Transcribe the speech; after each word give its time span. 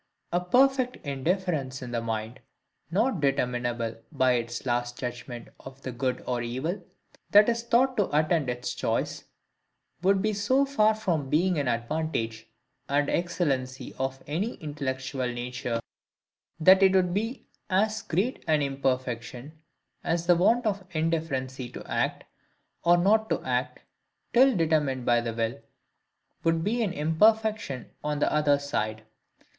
A 0.33 0.39
perfect 0.39 0.95
indifference 1.05 1.83
in 1.83 1.91
the 1.91 2.01
mind, 2.01 2.39
not 2.89 3.21
determinable 3.21 4.01
by 4.11 4.31
its 4.31 4.65
last 4.65 4.97
judgment 4.97 5.49
of 5.59 5.83
the 5.83 5.91
good 5.91 6.23
or 6.25 6.41
evil 6.41 6.83
that 7.29 7.47
is 7.47 7.61
thought 7.61 7.95
to 7.97 8.09
attend 8.17 8.49
its 8.49 8.73
choice, 8.73 9.25
would 10.01 10.19
be 10.23 10.33
so 10.33 10.65
far 10.65 10.95
from 10.95 11.29
being 11.29 11.59
an 11.59 11.67
advantage 11.67 12.47
and 12.89 13.11
excellency 13.11 13.93
of 13.99 14.23
any 14.25 14.55
intellectual 14.55 15.27
nature, 15.31 15.79
that 16.59 16.81
it 16.81 16.93
would 16.95 17.13
be 17.13 17.45
as 17.69 18.01
great 18.01 18.43
an 18.47 18.63
imperfection, 18.63 19.61
as 20.03 20.25
the 20.25 20.35
want 20.35 20.65
of 20.65 20.83
indifferency 20.95 21.69
to 21.69 21.85
act, 21.85 22.23
or 22.83 22.97
not 22.97 23.29
to 23.29 23.39
act, 23.43 23.83
till 24.33 24.55
determined 24.57 25.05
by 25.05 25.21
the 25.21 25.35
will, 25.35 25.59
would 26.43 26.63
be 26.63 26.81
an 26.81 26.91
imperfection 26.91 27.91
on 28.03 28.17
the 28.17 28.33
other 28.33 28.57
side. 28.57 29.03